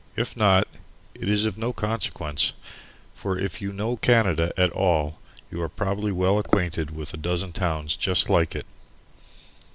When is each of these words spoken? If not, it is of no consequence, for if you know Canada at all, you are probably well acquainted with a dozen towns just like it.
If 0.15 0.35
not, 0.35 0.67
it 1.13 1.29
is 1.29 1.45
of 1.45 1.59
no 1.59 1.73
consequence, 1.73 2.53
for 3.13 3.37
if 3.37 3.61
you 3.61 3.71
know 3.71 3.97
Canada 3.97 4.51
at 4.57 4.71
all, 4.71 5.19
you 5.51 5.61
are 5.61 5.69
probably 5.69 6.11
well 6.11 6.39
acquainted 6.39 6.89
with 6.95 7.13
a 7.13 7.17
dozen 7.17 7.51
towns 7.51 7.95
just 7.95 8.27
like 8.27 8.55
it. 8.55 8.65